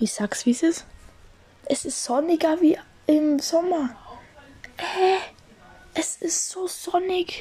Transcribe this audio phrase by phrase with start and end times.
[0.00, 0.84] Ich sag's, wie es ist.
[1.64, 3.96] Es ist sonniger wie im Sommer.
[4.76, 5.18] Äh,
[5.94, 7.34] es ist so sonnig.